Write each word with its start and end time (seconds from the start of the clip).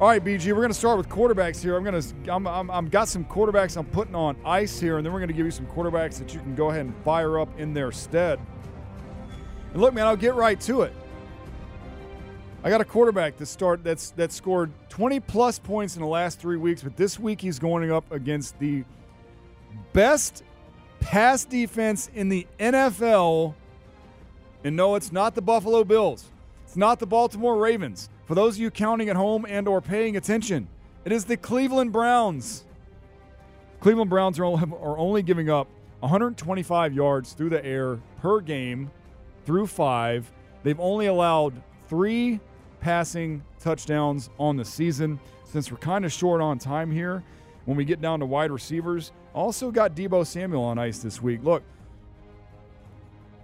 All 0.00 0.08
right, 0.08 0.24
BG, 0.24 0.46
we're 0.46 0.62
going 0.62 0.68
to 0.68 0.74
start 0.74 0.96
with 0.96 1.10
quarterbacks 1.10 1.62
here. 1.62 1.76
I'm 1.76 1.84
going 1.84 2.00
to, 2.00 2.32
I'm, 2.32 2.46
I'm, 2.46 2.70
I'm 2.70 2.88
got 2.88 3.06
some 3.06 3.22
quarterbacks 3.26 3.76
I'm 3.76 3.84
putting 3.84 4.14
on 4.14 4.34
ice 4.46 4.80
here, 4.80 4.96
and 4.96 5.04
then 5.04 5.12
we're 5.12 5.18
going 5.18 5.28
to 5.28 5.34
give 5.34 5.44
you 5.44 5.52
some 5.52 5.66
quarterbacks 5.66 6.18
that 6.20 6.32
you 6.32 6.40
can 6.40 6.54
go 6.54 6.70
ahead 6.70 6.86
and 6.86 6.94
fire 7.04 7.38
up 7.38 7.50
in 7.60 7.74
their 7.74 7.92
stead. 7.92 8.40
And 9.74 9.82
look, 9.82 9.92
man, 9.92 10.06
I'll 10.06 10.16
get 10.16 10.34
right 10.36 10.58
to 10.62 10.82
it. 10.82 10.94
I 12.64 12.70
got 12.70 12.80
a 12.80 12.84
quarterback 12.86 13.36
that 13.36 13.44
start 13.44 13.84
that's 13.84 14.12
that 14.12 14.32
scored 14.32 14.72
20 14.88 15.20
plus 15.20 15.58
points 15.58 15.96
in 15.96 16.00
the 16.00 16.08
last 16.08 16.38
three 16.40 16.56
weeks, 16.56 16.82
but 16.82 16.96
this 16.96 17.18
week 17.18 17.42
he's 17.42 17.58
going 17.58 17.92
up 17.92 18.10
against 18.10 18.58
the 18.58 18.84
best 19.92 20.44
pass 21.00 21.44
defense 21.44 22.10
in 22.14 22.30
the 22.30 22.46
NFL. 22.58 23.54
And 24.64 24.76
no, 24.76 24.94
it's 24.94 25.12
not 25.12 25.34
the 25.34 25.42
Buffalo 25.42 25.84
Bills. 25.84 26.24
It's 26.64 26.76
not 26.76 27.00
the 27.00 27.06
Baltimore 27.06 27.58
Ravens. 27.58 28.08
For 28.30 28.36
those 28.36 28.54
of 28.54 28.60
you 28.60 28.70
counting 28.70 29.08
at 29.08 29.16
home 29.16 29.44
and 29.44 29.66
or 29.66 29.80
paying 29.80 30.16
attention, 30.16 30.68
it 31.04 31.10
is 31.10 31.24
the 31.24 31.36
Cleveland 31.36 31.90
Browns. 31.90 32.64
Cleveland 33.80 34.08
Browns 34.08 34.38
are 34.38 34.44
only, 34.44 34.62
are 34.80 34.96
only 34.96 35.24
giving 35.24 35.50
up 35.50 35.66
125 35.98 36.94
yards 36.94 37.32
through 37.32 37.48
the 37.48 37.64
air 37.66 37.98
per 38.22 38.38
game 38.40 38.92
through 39.44 39.66
five. 39.66 40.30
They've 40.62 40.78
only 40.78 41.06
allowed 41.06 41.60
three 41.88 42.38
passing 42.78 43.42
touchdowns 43.58 44.30
on 44.38 44.56
the 44.56 44.64
season. 44.64 45.18
Since 45.42 45.72
we're 45.72 45.78
kind 45.78 46.04
of 46.04 46.12
short 46.12 46.40
on 46.40 46.60
time 46.60 46.92
here, 46.92 47.24
when 47.64 47.76
we 47.76 47.84
get 47.84 48.00
down 48.00 48.20
to 48.20 48.26
wide 48.26 48.52
receivers, 48.52 49.10
also 49.34 49.72
got 49.72 49.96
Deebo 49.96 50.24
Samuel 50.24 50.62
on 50.62 50.78
ice 50.78 51.00
this 51.00 51.20
week. 51.20 51.42
Look, 51.42 51.64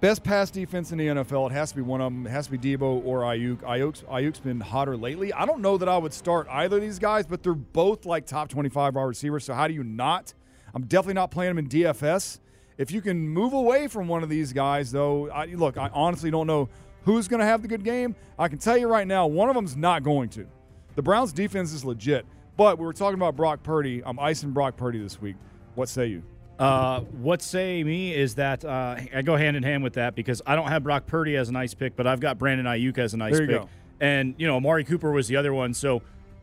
Best 0.07 0.23
pass 0.23 0.53
defense 0.53 0.93
in 0.93 0.99
the 0.99 1.09
NFL. 1.09 1.51
It 1.51 1.55
has 1.55 1.71
to 1.71 1.75
be 1.75 1.83
one 1.83 2.01
of 2.01 2.13
them. 2.13 2.29
It 2.29 2.31
has 2.31 2.47
to 2.47 2.57
be 2.57 2.59
Deebo 2.59 3.05
or 3.05 3.23
Aiyuk. 3.23 3.57
Aiyuk's, 3.63 4.03
Aiyuk's 4.03 4.39
been 4.39 4.61
hotter 4.61 4.97
lately. 4.97 5.33
I 5.33 5.45
don't 5.45 5.61
know 5.61 5.77
that 5.77 5.89
I 5.89 5.99
would 5.99 6.13
start 6.13 6.47
either 6.49 6.77
of 6.77 6.83
these 6.83 7.01
guys, 7.01 7.27
but 7.27 7.43
they're 7.43 7.55
both 7.55 8.07
like 8.07 8.25
top 8.25 8.49
25 8.49 8.95
wide 8.95 9.03
receivers. 9.03 9.45
So 9.45 9.53
how 9.53 9.67
do 9.67 9.75
you 9.75 9.83
not? 9.83 10.33
I'm 10.75 10.85
definitely 10.85 11.15
not 11.15 11.33
playing 11.33 11.57
them 11.57 11.59
in 11.59 11.69
DFS. 11.69 12.39
If 12.79 12.93
you 12.93 13.01
can 13.01 13.29
move 13.29 13.53
away 13.53 13.89
from 13.89 14.07
one 14.07 14.23
of 14.23 14.29
these 14.29 14.53
guys, 14.53 14.93
though, 14.93 15.29
I, 15.31 15.47
look, 15.47 15.77
I 15.77 15.91
honestly 15.93 16.31
don't 16.31 16.47
know 16.47 16.69
who's 17.03 17.27
going 17.27 17.41
to 17.41 17.47
have 17.47 17.63
the 17.63 17.67
good 17.67 17.83
game. 17.83 18.15
I 18.39 18.47
can 18.47 18.59
tell 18.59 18.79
you 18.79 18.87
right 18.87 19.09
now, 19.09 19.27
one 19.27 19.49
of 19.49 19.57
them's 19.57 19.77
not 19.77 20.05
going 20.05 20.29
to. 20.29 20.47
The 20.95 21.03
Browns' 21.03 21.33
defense 21.33 21.73
is 21.73 21.85
legit. 21.85 22.25
But 22.57 22.79
we 22.79 22.87
were 22.87 22.93
talking 22.93 23.17
about 23.17 23.35
Brock 23.35 23.65
Purdy. 23.65 24.05
I'm 24.07 24.21
icing 24.21 24.53
Brock 24.53 24.77
Purdy 24.77 25.01
this 25.01 25.21
week. 25.21 25.35
What 25.75 25.89
say 25.89 26.07
you? 26.07 26.23
Uh, 26.59 27.01
what 27.01 27.43
say 27.43 27.85
me 27.85 28.15
is 28.15 28.37
that 28.37 28.65
uh, 28.65 28.97
I 29.15 29.23
go 29.23 29.37
hand 29.37 29.57
in 29.57 29.63
hand 29.63 29.83
with 29.83 29.95
that 29.95 30.15
because 30.15 30.41
I 30.47 30.57
don't 30.57 30.69
have 30.69 30.83
Brock 30.83 31.07
Purdy 31.07 31.37
as 31.37 31.49
a 31.49 31.53
nice 31.53 31.75
pick, 31.75 31.97
but 31.97 32.07
I've 32.07 32.21
got 32.21 32.39
Brandon 32.39 32.67
Aiyuk 32.67 32.99
as 32.99 33.15
a 33.15 33.17
nice 33.19 33.39
pick. 33.39 33.49
go. 33.49 33.69
And, 34.01 34.35
you 34.39 34.47
know, 34.47 34.57
Amari 34.57 34.85
Cooper 34.85 35.11
was 35.11 35.29
the 35.29 35.37
other 35.37 35.53
one. 35.53 35.75
So, 35.75 36.03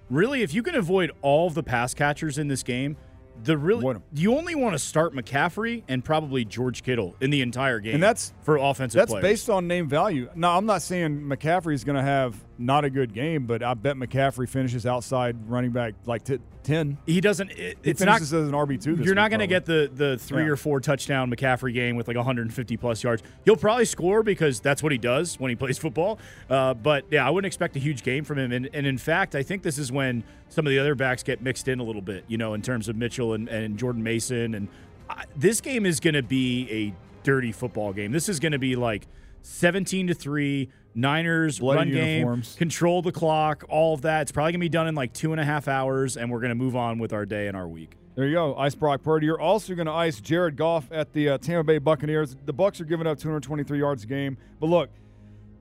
really, 0.09 0.41
if 0.43 0.53
you 0.53 0.61
can 0.63 0.75
avoid 0.75 1.11
all 1.21 1.47
of 1.47 1.53
the 1.55 1.63
pass 1.63 1.93
catchers 1.93 2.37
in 2.37 2.47
this 2.47 2.63
game, 2.63 2.95
the 3.43 3.57
really 3.57 3.95
you 4.13 4.37
only 4.37 4.53
want 4.53 4.73
to 4.73 4.79
start 4.79 5.13
McCaffrey 5.15 5.81
and 5.87 6.05
probably 6.05 6.45
George 6.45 6.83
Kittle 6.83 7.15
in 7.19 7.31
the 7.31 7.41
entire 7.41 7.79
game. 7.79 7.95
And 7.95 8.03
that's- 8.03 8.31
for 8.43 8.57
offensive 8.57 8.99
That's 8.99 9.11
players. 9.11 9.23
based 9.23 9.49
on 9.49 9.67
name 9.67 9.89
value. 9.89 10.29
Now, 10.35 10.55
I'm 10.57 10.67
not 10.67 10.83
saying 10.83 11.21
McCaffrey 11.21 11.73
is 11.73 11.83
going 11.83 11.95
to 11.95 12.03
have 12.03 12.35
not 12.57 12.85
a 12.85 12.89
good 12.89 13.13
game, 13.13 13.45
but 13.45 13.63
I 13.63 13.73
bet 13.73 13.95
McCaffrey 13.95 14.47
finishes 14.47 14.85
outside 14.85 15.35
running 15.49 15.71
back 15.71 15.93
like 16.05 16.23
t- 16.23 16.39
10. 16.63 16.97
he 17.05 17.19
doesn't. 17.19 17.49
It, 17.51 17.77
He 17.83 17.89
it's 17.91 18.01
not. 18.01 18.21
as 18.21 18.31
an 18.31 18.51
RB2 18.51 19.03
You're 19.03 19.15
not 19.15 19.31
going 19.31 19.39
to 19.41 19.47
get 19.47 19.65
the 19.65 19.89
the 19.93 20.17
three 20.17 20.43
Yeah. 20.43 20.49
or 20.51 20.55
four 20.55 20.79
touchdown 20.79 21.29
McCaffrey 21.31 21.73
game 21.73 21.95
with 21.95 22.07
like 22.07 22.15
150 22.15 22.77
plus 22.77 23.03
yards. 23.03 23.21
He'll 23.43 23.55
probably 23.57 23.85
score 23.85 24.23
because 24.23 24.59
that's 24.59 24.81
what 24.83 24.91
he 24.91 24.97
does 24.97 25.39
when 25.39 25.49
he 25.49 25.55
plays 25.57 25.77
football. 25.77 26.19
Uh, 26.49 26.73
but 26.73 27.05
yeah, 27.11 27.27
I 27.27 27.31
wouldn't 27.31 27.47
expect 27.47 27.75
a 27.75 27.79
huge 27.79 28.03
game 28.03 28.23
from 28.23 28.37
him. 28.39 28.51
And, 28.51 28.69
and 28.73 28.85
in 28.87 28.97
fact, 28.97 29.35
I 29.35 29.43
think 29.43 29.63
this 29.63 29.77
is 29.77 29.91
when 29.91 30.23
some 30.49 30.65
of 30.65 30.71
the 30.71 30.79
other 30.79 30.95
backs 30.95 31.23
get 31.23 31.41
mixed 31.41 31.67
in 31.67 31.79
a 31.79 31.83
little 31.83 32.01
bit. 32.01 32.23
You 32.27 32.37
know, 32.37 32.53
in 32.53 32.61
terms 32.61 32.87
of 32.87 32.95
Mitchell 32.95 33.33
and, 33.33 33.49
and 33.49 33.77
Jordan 33.77 34.03
Mason. 34.03 34.53
And 34.55 34.67
I, 35.09 35.25
this 35.35 35.59
game 35.59 35.85
is 35.85 35.99
going 35.99 36.13
to 36.13 36.23
be 36.23 36.67
a 36.71 36.93
dirty 37.23 37.51
football 37.51 37.91
game. 37.93 38.11
This 38.11 38.29
is 38.29 38.39
going 38.39 38.51
to 38.53 38.59
be 38.59 38.75
like 38.75 39.07
17 39.41 40.07
to 40.07 40.13
three. 40.13 40.69
Niners 40.95 41.59
Bloody 41.59 41.77
run 41.77 41.87
uniforms. 41.89 42.49
game, 42.53 42.57
control 42.57 43.01
the 43.01 43.11
clock, 43.11 43.63
all 43.69 43.93
of 43.93 44.01
that. 44.03 44.23
It's 44.23 44.31
probably 44.31 44.51
gonna 44.51 44.59
be 44.61 44.69
done 44.69 44.87
in 44.87 44.95
like 44.95 45.13
two 45.13 45.31
and 45.31 45.41
a 45.41 45.45
half 45.45 45.67
hours, 45.67 46.17
and 46.17 46.31
we're 46.31 46.41
gonna 46.41 46.55
move 46.55 46.75
on 46.75 46.99
with 46.99 47.13
our 47.13 47.25
day 47.25 47.47
and 47.47 47.57
our 47.57 47.67
week. 47.67 47.97
There 48.15 48.27
you 48.27 48.33
go. 48.33 48.55
Ice 48.57 48.75
Brock 48.75 49.01
Purdy. 49.01 49.25
You're 49.25 49.41
also 49.41 49.73
going 49.73 49.87
to 49.87 49.91
ice 49.91 50.21
Jared 50.21 50.55
Goff 50.55 50.87
at 50.91 51.13
the 51.13 51.29
uh, 51.29 51.37
Tampa 51.39 51.63
Bay 51.63 51.79
Buccaneers. 51.79 52.37
The 52.45 52.53
Bucks 52.53 52.79
are 52.79 52.85
giving 52.85 53.07
up 53.07 53.17
223 53.17 53.79
yards 53.79 54.03
a 54.03 54.07
game. 54.07 54.37
But 54.59 54.67
look, 54.67 54.91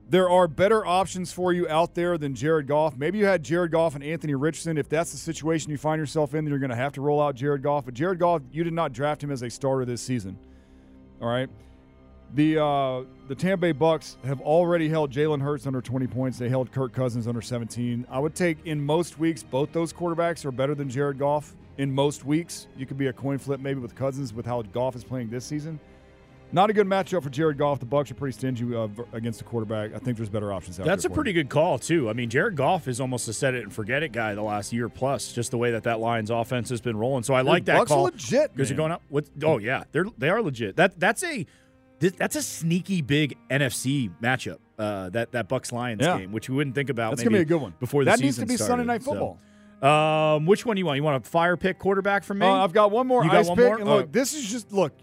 there 0.07 0.29
are 0.29 0.47
better 0.47 0.85
options 0.85 1.33
for 1.33 1.51
you 1.51 1.67
out 1.67 1.95
there 1.95 2.15
than 2.15 2.35
Jared 2.35 2.67
Goff. 2.67 2.95
Maybe 2.95 3.17
you 3.17 3.25
had 3.25 3.41
Jared 3.41 3.71
Goff 3.71 3.95
and 3.95 4.03
Anthony 4.03 4.35
Richardson. 4.35 4.77
If 4.77 4.87
that's 4.87 5.11
the 5.11 5.17
situation 5.17 5.71
you 5.71 5.79
find 5.79 5.99
yourself 5.99 6.35
in, 6.35 6.45
then 6.45 6.51
you're 6.51 6.59
going 6.59 6.69
to 6.69 6.75
have 6.75 6.93
to 6.93 7.01
roll 7.01 7.19
out 7.19 7.33
Jared 7.33 7.63
Goff. 7.63 7.85
But 7.85 7.95
Jared 7.95 8.19
Goff, 8.19 8.43
you 8.51 8.63
did 8.63 8.73
not 8.73 8.93
draft 8.93 9.23
him 9.23 9.31
as 9.31 9.41
a 9.41 9.49
starter 9.49 9.83
this 9.83 10.03
season. 10.03 10.37
All 11.19 11.29
right. 11.29 11.49
The 12.35 12.63
uh, 12.63 13.03
the 13.27 13.35
Tampa 13.35 13.61
Bay 13.61 13.71
Bucks 13.73 14.17
have 14.25 14.41
already 14.41 14.89
held 14.89 15.11
Jalen 15.11 15.41
Hurts 15.41 15.67
under 15.67 15.81
20 15.81 16.07
points. 16.07 16.39
They 16.39 16.49
held 16.49 16.71
Kirk 16.71 16.91
Cousins 16.93 17.27
under 17.27 17.41
17. 17.41 18.07
I 18.09 18.19
would 18.19 18.33
take 18.35 18.57
in 18.65 18.83
most 18.83 19.19
weeks 19.19 19.43
both 19.43 19.71
those 19.71 19.93
quarterbacks 19.93 20.43
are 20.45 20.51
better 20.51 20.73
than 20.73 20.89
Jared 20.89 21.19
Goff. 21.19 21.55
In 21.77 21.93
most 21.93 22.25
weeks, 22.25 22.67
you 22.77 22.85
could 22.85 22.97
be 22.97 23.07
a 23.07 23.13
coin 23.13 23.37
flip 23.37 23.59
maybe 23.59 23.79
with 23.79 23.95
Cousins 23.95 24.33
with 24.33 24.45
how 24.45 24.61
Goff 24.61 24.95
is 24.95 25.03
playing 25.03 25.29
this 25.29 25.45
season. 25.45 25.79
Not 26.51 26.69
a 26.69 26.73
good 26.73 26.85
matchup 26.85 27.23
for 27.23 27.31
Jared 27.31 27.57
Goff. 27.57 27.79
The 27.79 27.87
Bucks 27.87 28.11
are 28.11 28.13
pretty 28.13 28.37
stingy 28.37 28.75
uh, 28.75 28.87
against 29.11 29.39
the 29.39 29.45
quarterback. 29.45 29.95
I 29.95 29.97
think 29.97 30.17
there's 30.17 30.29
better 30.29 30.53
options 30.53 30.79
out 30.79 30.85
there. 30.85 30.95
That's 30.95 31.05
a 31.05 31.09
pretty 31.09 31.33
good 31.33 31.49
call 31.49 31.79
too. 31.79 32.11
I 32.11 32.13
mean, 32.13 32.29
Jared 32.29 32.55
Goff 32.55 32.87
is 32.87 33.01
almost 33.01 33.27
a 33.27 33.33
set 33.33 33.55
it 33.55 33.63
and 33.63 33.73
forget 33.73 34.03
it 34.03 34.11
guy 34.11 34.35
the 34.35 34.43
last 34.43 34.71
year 34.71 34.87
plus, 34.87 35.33
just 35.33 35.49
the 35.49 35.57
way 35.57 35.71
that 35.71 35.83
that 35.83 35.99
Lions 35.99 36.29
offense 36.29 36.69
has 36.69 36.79
been 36.79 36.95
rolling. 36.95 37.23
So 37.23 37.33
I 37.33 37.41
like 37.41 37.65
that 37.65 37.79
Bucks 37.79 37.91
are 37.91 37.95
call. 37.95 38.03
legit, 38.03 38.53
because 38.53 38.69
you're 38.69 38.77
going 38.77 38.91
up. 38.91 39.01
What? 39.09 39.25
Oh 39.43 39.57
yeah, 39.57 39.85
they're 39.91 40.05
they 40.19 40.29
are 40.29 40.43
legit. 40.43 40.75
That 40.75 40.99
that's 40.99 41.23
a 41.23 41.47
this, 42.03 42.11
that's 42.13 42.35
a 42.35 42.41
sneaky 42.41 43.01
big 43.01 43.35
NFC 43.49 44.09
matchup. 44.21 44.57
Uh, 44.77 45.09
that 45.09 45.31
that 45.33 45.47
Bucks 45.47 45.71
Lions 45.71 46.01
Yeah. 46.01 46.17
game, 46.17 46.31
which 46.31 46.49
we 46.49 46.55
wouldn't 46.55 46.75
think 46.75 46.89
about. 46.89 47.11
That's 47.11 47.23
gonna 47.23 47.37
be 47.37 47.41
a 47.41 47.45
good 47.45 47.61
one. 47.61 47.73
before 47.79 48.03
the 48.03 48.11
That 48.11 48.19
needs 48.19 48.37
to 48.37 48.45
be 48.45 48.55
started. 48.55 48.71
Sunday 48.71 48.85
Night 48.85 49.03
So, 49.03 49.11
Football. 49.11 50.35
um, 50.35 50.45
which 50.45 50.65
one 50.65 50.75
do 50.75 50.79
you 50.79 50.85
want? 50.85 50.97
You 50.97 51.03
want 51.03 51.25
a 51.25 51.29
fire 51.29 51.55
pick 51.57 51.77
quarterback 51.79 52.23
from 52.23 52.39
me? 52.39 52.45
Uh, 52.47 52.63
I've 52.63 52.73
got 52.73 52.89
one 52.91 53.05
more 53.07 53.23
You 53.23 53.29
got 53.31 53.37
ice 53.39 53.47
one 53.47 53.57
pick. 53.57 53.65
more? 53.67 53.75
And 53.77 53.85
look, 53.85 54.05
Uh, 54.05 54.09
this 54.11 54.33
is 54.33 54.49
just 54.49 54.71
look. 54.71 54.93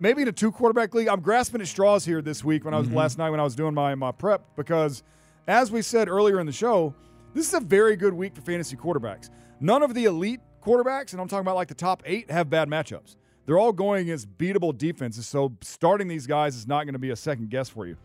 Maybe 0.00 0.22
in 0.22 0.28
a 0.28 0.32
two 0.32 0.50
quarterback 0.50 0.94
league, 0.94 1.06
I'm 1.08 1.20
grasping 1.20 1.60
at 1.60 1.66
straws 1.68 2.04
here 2.04 2.20
this 2.22 2.42
week 2.44 2.64
when 2.64 2.74
I 2.74 2.78
was 2.78 2.88
Mm-hmm. 2.88 2.96
last 2.96 3.18
night 3.18 3.30
when 3.30 3.38
I 3.40 3.44
was 3.44 3.54
doing 3.54 3.74
my 3.74 3.94
my 3.94 4.10
prep 4.10 4.42
because, 4.56 5.02
as 5.46 5.70
we 5.70 5.80
said 5.82 6.08
earlier 6.08 6.40
in 6.40 6.46
the 6.46 6.52
show, 6.52 6.94
this 7.34 7.46
is 7.46 7.54
a 7.54 7.60
very 7.60 7.94
good 7.96 8.14
week 8.14 8.34
for 8.34 8.40
fantasy 8.40 8.76
quarterbacks. 8.76 9.30
None 9.60 9.82
of 9.82 9.94
the 9.94 10.06
elite 10.06 10.40
quarterbacks, 10.60 11.12
and 11.12 11.20
I'm 11.20 11.28
talking 11.28 11.42
about 11.42 11.54
like 11.56 11.68
the 11.68 11.74
top 11.74 12.02
eight, 12.04 12.30
have 12.30 12.50
bad 12.50 12.68
matchups. 12.68 13.16
They're 13.46 13.58
all 13.58 13.72
going 13.72 14.02
against 14.02 14.38
beatable 14.38 14.76
defenses, 14.76 15.26
so 15.26 15.52
starting 15.62 16.08
these 16.08 16.26
guys 16.26 16.56
is 16.56 16.66
not 16.68 16.84
going 16.84 16.92
to 16.92 16.98
be 16.98 17.10
a 17.10 17.16
second 17.16 17.50
guess 17.50 17.68
for 17.68 17.86
you. 17.86 17.96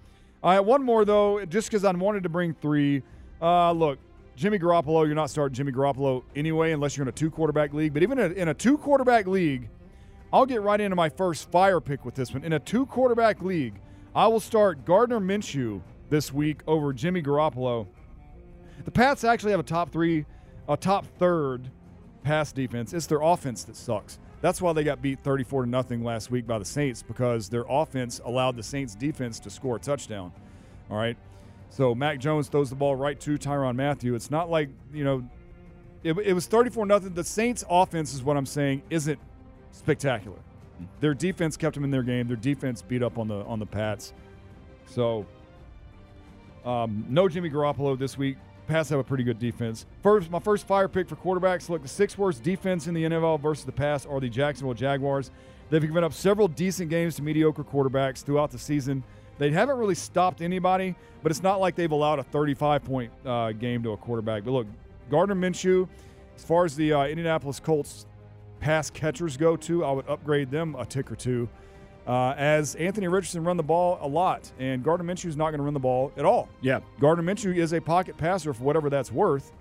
All 0.44 0.52
right, 0.52 0.60
one 0.60 0.84
more 0.84 1.06
though, 1.06 1.44
just 1.46 1.70
because 1.70 1.84
I 1.84 1.92
wanted 1.92 2.24
to 2.24 2.30
bring 2.30 2.54
three. 2.54 3.04
Uh, 3.42 3.72
look, 3.72 4.00
Jimmy 4.36 4.60
Garoppolo, 4.60 5.06
you're 5.06 5.16
not 5.16 5.30
starting 5.30 5.54
Jimmy 5.54 5.72
Garoppolo 5.72 6.24
anyway, 6.36 6.72
unless 6.72 6.98
you're 6.98 7.04
in 7.04 7.10
a 7.10 7.12
two 7.12 7.30
quarterback 7.30 7.74
league. 7.74 7.94
But 7.94 8.04
even 8.04 8.20
in 8.20 8.32
a, 8.32 8.36
in 8.36 8.48
a 8.48 8.54
two 8.54 8.78
quarterback 8.78 9.28
league, 9.28 9.70
I'll 10.34 10.46
get 10.46 10.62
right 10.62 10.80
into 10.80 10.96
my 10.96 11.10
first 11.10 11.50
fire 11.52 11.80
pick 11.80 12.04
with 12.06 12.16
this 12.16 12.34
one. 12.34 12.44
In 12.44 12.54
a 12.54 12.60
two 12.60 12.86
quarterback 12.86 13.42
league, 13.42 13.76
I 14.16 14.28
will 14.28 14.40
start 14.40 14.86
Gardner 14.86 15.20
Minshew 15.20 15.82
this 16.10 16.34
week 16.34 16.62
over 16.68 16.94
Jimmy 16.94 17.22
Garoppolo. 17.22 17.88
The 18.86 18.92
Pats 18.92 19.24
actually 19.24 19.52
have 19.52 19.60
a 19.60 19.64
top 19.64 19.92
three 19.92 20.26
a 20.70 20.78
top 20.78 21.06
third 21.18 21.70
pass 22.24 22.52
defense. 22.52 22.94
It's 22.94 23.06
their 23.06 23.22
offense 23.22 23.64
that 23.66 23.76
sucks. 23.76 24.20
That's 24.48 24.62
why 24.62 24.72
they 24.72 24.86
got 24.86 25.02
beat 25.02 25.20
34 25.20 25.64
to 25.64 25.70
nothing 25.70 26.06
last 26.06 26.32
week 26.32 26.48
by 26.48 26.58
the 26.58 26.64
Saints 26.64 27.04
because 27.04 27.50
their 27.50 27.66
offense 27.68 28.22
allowed 28.24 28.56
the 28.56 28.64
Saints 28.64 28.96
defense 28.96 29.42
to 29.42 29.50
score 29.50 29.76
a 29.76 29.80
touchdown. 29.80 30.32
All 30.90 30.96
right. 30.96 31.18
So 31.70 31.94
Mac 31.94 32.18
Jones 32.18 32.48
throws 32.48 32.70
the 32.70 32.76
ball 32.78 32.96
right 32.96 33.20
to 33.20 33.38
Tyrann 33.38 33.76
Mathieu. 33.76 34.16
It's 34.16 34.32
not 34.32 34.50
like, 34.50 34.70
you 34.94 35.04
know, 35.04 35.30
it, 36.02 36.18
it 36.20 36.32
was 36.32 36.48
34 36.48 36.86
nothing. 36.86 37.14
The 37.14 37.26
Saints 37.26 37.66
offense 37.70 38.14
is 38.14 38.24
what 38.24 38.38
I'm 38.38 38.46
saying 38.46 38.84
isn't 38.90 39.20
spectacular. 39.74 40.40
Their 41.02 41.14
defense 41.14 41.58
kept 41.58 41.76
them 41.76 41.84
in 41.84 41.92
their 41.92 42.02
game. 42.02 42.30
Their 42.30 42.38
defense 42.38 42.82
beat 42.82 43.04
up 43.04 43.18
on 43.18 43.28
the 43.28 43.44
on 43.44 43.60
the 43.60 43.66
Pats. 43.66 44.14
So 44.86 45.26
um, 46.64 47.06
no 47.10 47.28
Jimmy 47.28 47.50
Garoppolo 47.50 48.00
this 48.00 48.18
week. 48.18 48.38
Pats 48.68 48.90
have 48.90 49.00
a 49.00 49.04
pretty 49.04 49.24
good 49.24 49.40
defense. 49.40 49.86
First, 50.04 50.30
my 50.30 50.40
first 50.40 50.68
fire 50.68 50.88
pick 50.90 51.08
for 51.08 51.16
quarterbacks. 51.16 51.70
Look, 51.70 51.82
the 51.82 51.88
six 51.88 52.18
worst 52.18 52.44
defense 52.44 52.88
in 52.88 52.94
the 52.94 53.04
NFL 53.04 53.40
versus 53.40 53.66
the 53.66 53.72
pass 53.72 54.06
are 54.06 54.20
the 54.20 54.30
Jacksonville 54.30 54.74
Jaguars. 54.74 55.32
They've 55.70 55.82
given 55.82 56.04
up 56.04 56.14
several 56.14 56.48
decent 56.48 56.90
games 56.90 57.16
to 57.16 57.22
mediocre 57.22 57.64
quarterbacks 57.64 58.24
throughout 58.24 58.52
the 58.52 58.60
season. 58.60 59.04
They 59.38 59.52
haven't 59.52 59.78
really 59.78 59.96
stopped 59.96 60.42
anybody, 60.42 60.96
but 61.24 61.32
it's 61.32 61.44
not 61.44 61.60
like 61.60 61.76
they've 61.76 61.92
allowed 61.92 62.20
a 62.20 62.24
35 62.24 62.84
point 62.84 63.12
uh, 63.26 63.52
game 63.54 63.84
to 63.84 63.92
a 63.92 63.98
quarterback. 63.98 64.44
But 64.44 64.52
look, 64.52 64.68
Gardner 65.10 65.36
Minshew, 65.36 65.88
as 66.36 66.44
far 66.44 66.66
as 66.66 66.76
the 66.76 66.94
uh, 66.94 67.06
Indianapolis 67.06 67.60
Colts 67.60 68.06
pass 68.60 68.90
catchers 68.90 69.38
go 69.38 69.56
to, 69.56 69.86
I 69.86 69.92
would 69.92 70.08
upgrade 70.08 70.52
them 70.52 70.76
a 70.76 70.86
tick 70.86 71.12
or 71.12 71.16
two. 71.16 71.48
Uh, 72.08 72.34
as 72.38 72.76
Anthony 72.76 73.10
Richardson 73.10 73.44
run 73.44 73.58
the 73.58 73.64
ball 73.64 74.00
a 74.02 74.08
lot, 74.08 74.50
and 74.60 74.82
Gardner 74.82 75.14
Minshew 75.14 75.26
is 75.26 75.36
not 75.36 75.50
going 75.50 75.58
to 75.58 75.64
run 75.64 75.74
the 75.74 75.80
ball 75.80 76.14
at 76.16 76.24
all. 76.24 76.48
Yeah. 76.62 76.80
Gardner 77.02 77.24
Minshew 77.24 77.56
is 77.58 77.74
a 77.74 77.82
pocket 77.82 78.16
passer 78.16 78.54
for 78.54 78.64
whatever 78.64 78.90
that's 78.90 79.12
worth. 79.12 79.52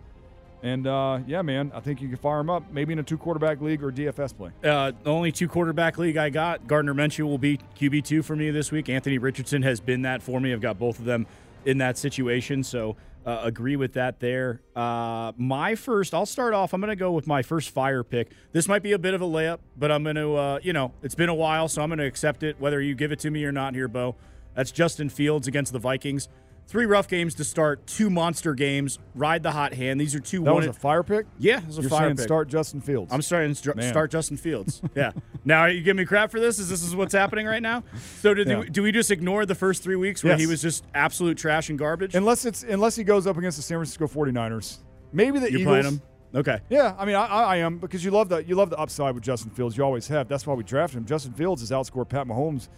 And 0.62 0.87
uh, 0.87 1.20
yeah, 1.26 1.43
man, 1.43 1.70
I 1.75 1.81
think 1.81 2.00
you 2.00 2.08
can 2.08 2.16
fire 2.16 2.40
him 2.40 2.48
up 2.48 2.62
maybe 2.72 2.93
in 2.93 2.98
a 2.98 3.02
two 3.02 3.19
quarterback 3.19 3.60
league 3.60 3.82
or 3.82 3.93
DFS 3.93 4.37
play. 4.37 4.50
Uh, 4.64 4.93
the 5.02 5.10
only 5.10 5.31
two 5.32 5.48
quarterback 5.48 5.98
league 5.98 6.16
I 6.16 6.31
got, 6.31 6.66
Gardner 6.66 6.94
Minshew 6.94 7.25
will 7.25 7.38
be 7.38 7.58
QB 7.78 8.04
two 8.04 8.22
for 8.22 8.37
me 8.37 8.50
this 8.50 8.72
week. 8.72 8.88
Anthony 8.88 9.19
Richardson 9.19 9.62
has 9.62 9.81
been 9.81 10.02
that 10.02 10.22
for 10.22 10.40
me. 10.40 10.52
I've 10.52 10.60
got 10.60 10.78
both 10.78 10.98
of 10.98 11.04
them 11.04 11.26
in 11.64 11.78
that 11.78 11.98
situation, 11.98 12.62
so 12.62 12.96
uh, 13.26 13.40
agree 13.43 13.75
with 13.75 13.94
that 13.94 14.20
there. 14.20 14.62
Uh, 14.76 15.32
my 15.37 15.75
first, 15.75 16.14
I'll 16.14 16.26
start 16.26 16.55
off. 16.55 16.73
I'm 16.73 16.81
going 16.81 16.90
to 16.90 16.96
go 16.96 17.11
with 17.11 17.26
my 17.26 17.43
first 17.43 17.70
fire 17.70 18.05
pick. 18.05 18.31
This 18.52 18.69
might 18.69 18.84
be 18.84 18.93
a 18.93 18.99
bit 18.99 19.14
of 19.14 19.20
a 19.20 19.26
layup, 19.26 19.58
but 19.76 19.90
I'm 19.90 20.05
going 20.05 20.17
to, 20.17 20.37
uh, 20.37 20.58
you 20.62 20.73
know, 20.73 20.93
it's 21.02 21.17
been 21.17 21.28
a 21.28 21.34
while, 21.34 21.67
so 21.69 21.82
I'm 21.82 21.88
going 21.88 21.99
to 21.99 22.06
accept 22.06 22.44
it, 22.44 22.61
whether 22.61 22.81
you 22.81 22.94
give 22.94 23.11
it 23.11 23.19
to 23.20 23.31
me 23.31 23.44
or 23.44 23.50
not 23.50 23.75
here, 23.75 23.88
Beau. 23.88 24.14
That's 24.55 24.70
Justin 24.70 25.08
Fields 25.11 25.49
against 25.49 25.73
the 25.73 25.81
Vikings. 25.81 26.28
Three 26.68 26.84
rough 26.84 27.06
games 27.06 27.36
to 27.36 27.44
start, 27.44 27.86
two 27.86 28.10
monster 28.10 28.52
games. 28.52 28.98
Ride 29.14 29.44
the 29.44 29.52
hot 29.52 29.72
hand. 29.72 30.00
These 30.00 30.16
are 30.16 30.20
two. 30.20 30.42
That 30.42 30.52
one 30.52 30.66
was 30.66 30.76
a 30.76 30.78
fire 30.78 31.04
pick. 31.04 31.26
yeah, 31.38 31.58
it 31.58 31.66
was 31.66 31.78
a 31.78 31.82
You're 31.82 31.90
fire 31.90 32.10
pick. 32.10 32.18
start 32.18 32.48
Justin 32.48 32.80
Fields. 32.80 33.12
I'm 33.12 33.22
starting 33.22 33.50
to 33.50 33.54
start, 33.54 33.82
start 33.84 34.10
Justin 34.10 34.36
Fields. 34.36 34.82
Yeah. 34.96 35.12
now 35.44 35.60
are 35.60 35.70
you 35.70 35.82
giving 35.82 35.98
me 35.98 36.04
crap 36.06 36.30
for 36.32 36.40
this? 36.40 36.58
Is 36.58 36.68
this 36.68 36.82
is 36.82 36.96
what's 36.96 37.14
happening 37.14 37.46
right 37.46 37.62
now? 37.62 37.84
So 38.20 38.34
did 38.34 38.48
Yeah. 38.48 38.64
do 38.70 38.82
we 38.82 38.90
just 38.90 39.10
ignore 39.12 39.46
the 39.46 39.54
first 39.54 39.82
three 39.84 39.94
weeks 39.96 40.24
where 40.24 40.36
he 40.36 40.46
was 40.46 40.60
just 40.60 40.84
absolute 40.94 41.38
trash 41.38 41.70
and 41.70 41.78
garbage? 41.78 42.14
unless 42.16 42.44
it's 42.44 42.64
unless 42.64 42.96
he 42.96 43.04
goes 43.04 43.26
up 43.28 43.36
against 43.36 43.58
the 43.58 43.62
San 43.62 43.76
Francisco 43.78 44.08
49ers. 44.08 44.78
Maybe 45.12 45.38
the 45.38 45.50
You're 45.50 45.60
Eagles. 45.60 45.72
playing 45.72 45.84
him. 45.86 46.02
Okay. 46.34 46.60
Yeah, 46.69 46.94
I 46.98 47.04
mean, 47.04 47.14
I, 47.14 47.26
I 47.26 47.42
I 47.42 47.56
am 47.58 47.78
because 47.78 48.04
you 48.04 48.10
love 48.10 48.28
the 48.28 48.38
you 48.44 48.56
love 48.56 48.70
the 48.70 48.78
upside 48.78 49.14
with 49.14 49.22
Justin 49.22 49.50
Fields. 49.52 49.76
You 49.76 49.84
always 49.84 50.08
have. 50.08 50.26
That's 50.26 50.46
why 50.48 50.54
we 50.54 50.64
drafted 50.64 50.98
him. 50.98 51.04
Justin 51.06 51.32
Fields 51.32 51.60
has 51.62 51.70
outscored 51.70 52.08
Pat 52.08 52.26
Mahomes 52.26 52.69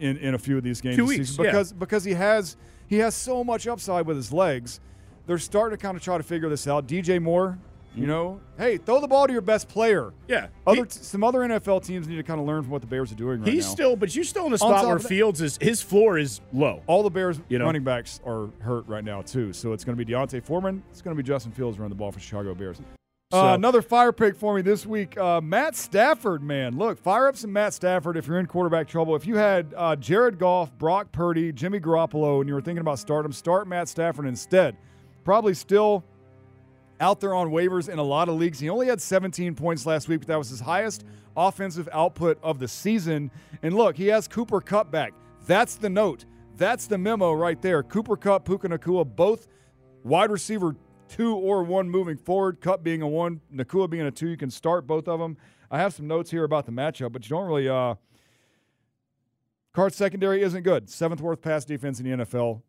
in, 0.00 0.16
in 0.16 0.34
a 0.34 0.38
few 0.38 0.56
of 0.58 0.64
these 0.64 0.80
games 0.80 0.96
Two 0.96 1.02
this 1.06 1.18
weeks, 1.18 1.28
season 1.30 1.44
yeah. 1.44 1.50
because 1.52 1.72
because 1.72 2.04
he 2.04 2.14
has 2.14 2.56
he 2.88 2.98
has 2.98 3.14
so 3.14 3.44
much 3.44 3.66
upside 3.66 4.06
with 4.06 4.16
his 4.16 4.32
legs. 4.32 4.80
They're 5.26 5.38
starting 5.38 5.76
to 5.78 5.82
kind 5.82 5.96
of 5.96 6.02
try 6.02 6.16
to 6.16 6.22
figure 6.24 6.48
this 6.48 6.66
out. 6.66 6.86
DJ 6.88 7.20
Moore, 7.20 7.58
you 7.94 8.02
mm-hmm. 8.02 8.10
know, 8.10 8.40
hey, 8.56 8.78
throw 8.78 9.00
the 9.00 9.06
ball 9.06 9.26
to 9.26 9.32
your 9.32 9.42
best 9.42 9.68
player. 9.68 10.12
Yeah. 10.26 10.46
Other 10.66 10.76
He- 10.76 10.82
t- 10.84 10.98
some 11.02 11.22
other 11.22 11.40
NFL 11.40 11.84
teams 11.84 12.08
need 12.08 12.16
to 12.16 12.22
kind 12.22 12.40
of 12.40 12.46
learn 12.46 12.62
from 12.62 12.70
what 12.72 12.80
the 12.80 12.86
Bears 12.86 13.12
are 13.12 13.14
doing 13.14 13.40
right 13.40 13.52
he's 13.52 13.66
now. 13.66 13.72
still, 13.72 13.96
but 13.96 14.14
you're 14.14 14.24
still 14.24 14.46
in 14.46 14.52
a 14.54 14.58
spot 14.58 14.86
where 14.86 14.98
Fields 14.98 15.42
is 15.42 15.58
his 15.60 15.82
floor 15.82 16.16
is 16.18 16.40
low. 16.52 16.82
all 16.86 17.02
the 17.02 17.10
Bears 17.10 17.40
You 17.48 17.58
know? 17.58 17.66
running 17.66 17.84
backs 17.84 18.20
are 18.24 18.48
hurt 18.60 18.88
right 18.88 19.04
now 19.04 19.20
too. 19.20 19.52
So 19.52 19.72
it's 19.74 19.84
going 19.84 19.96
to 19.98 20.02
be 20.04 20.10
D'Onta 20.10 20.42
Foreman. 20.42 20.82
It's 20.90 21.02
going 21.02 21.14
to 21.16 21.22
be 21.22 21.26
Justin 21.26 21.52
Fields 21.52 21.78
running 21.78 21.90
the 21.90 21.96
ball 21.98 22.10
for 22.10 22.20
Chicago 22.20 22.54
Bears. 22.54 22.80
So- 23.30 23.50
Uh, 23.50 23.54
another 23.54 23.82
fire 23.82 24.10
pick 24.10 24.36
for 24.36 24.54
me 24.54 24.62
this 24.62 24.86
week, 24.86 25.18
uh, 25.18 25.38
Matt 25.42 25.76
Stafford. 25.76 26.42
Man, 26.42 26.78
look, 26.78 26.96
fire 26.98 27.28
up 27.28 27.36
some 27.36 27.52
Matt 27.52 27.74
Stafford 27.74 28.16
if 28.16 28.26
you're 28.26 28.38
in 28.38 28.46
quarterback 28.46 28.88
trouble. 28.88 29.14
If 29.14 29.26
you 29.26 29.36
had 29.36 29.74
uh, 29.76 29.96
Jared 29.96 30.38
Goff, 30.38 30.72
Brock 30.78 31.12
Purdy, 31.12 31.52
Jimmy 31.52 31.78
Garoppolo, 31.78 32.40
and 32.40 32.48
you 32.48 32.54
were 32.54 32.62
thinking 32.62 32.80
about 32.80 32.98
starting, 32.98 33.30
start 33.32 33.68
Matt 33.68 33.88
Stafford 33.88 34.24
instead. 34.24 34.78
Probably 35.24 35.52
still 35.52 36.04
out 37.00 37.20
there 37.20 37.34
on 37.34 37.50
waivers 37.50 37.90
in 37.90 37.98
a 37.98 38.02
lot 38.02 38.30
of 38.30 38.36
leagues. 38.36 38.60
He 38.60 38.70
only 38.70 38.86
had 38.86 38.98
17 38.98 39.54
points 39.54 39.84
last 39.84 40.08
week, 40.08 40.20
but 40.20 40.28
that 40.28 40.38
was 40.38 40.48
his 40.48 40.60
highest 40.60 41.04
offensive 41.36 41.86
output 41.92 42.38
of 42.42 42.58
the 42.58 42.66
season. 42.66 43.30
And 43.62 43.74
look, 43.76 43.94
he 43.98 44.06
has 44.06 44.26
Cooper 44.26 44.62
Kupp 44.62 44.90
back. 44.90 45.12
That's 45.46 45.76
the 45.76 45.90
note. 45.90 46.24
That's 46.56 46.86
the 46.86 46.96
memo 46.96 47.34
right 47.34 47.60
there. 47.60 47.82
Cooper 47.82 48.16
Kupp, 48.16 48.46
Puka 48.46 48.70
Nacua, 48.70 49.04
both 49.04 49.48
wide 50.02 50.30
receiver 50.30 50.74
two 51.08 51.34
or 51.34 51.62
one 51.62 51.90
moving 51.90 52.16
forward. 52.16 52.60
Kupp 52.60 52.82
being 52.82 53.02
a 53.02 53.08
one, 53.08 53.40
Nacua 53.52 53.88
being 53.88 54.06
a 54.06 54.10
two. 54.10 54.28
You 54.28 54.36
can 54.36 54.50
start 54.50 54.86
both 54.86 55.08
of 55.08 55.18
them. 55.20 55.36
I 55.70 55.78
have 55.78 55.92
some 55.94 56.06
notes 56.06 56.30
here 56.30 56.44
about 56.44 56.66
the 56.66 56.72
matchup, 56.72 57.12
but 57.12 57.24
you 57.24 57.30
don't 57.36 57.46
really. 57.46 57.68
Uh, 57.68 57.94
Card 59.74 59.94
secondary 59.94 60.42
isn't 60.42 60.62
good. 60.62 60.88
Seventh 60.90 61.20
worst 61.20 61.42
pass 61.42 61.64
defense 61.64 62.00
in 62.00 62.10
the 62.10 62.24
NFL. 62.24 62.62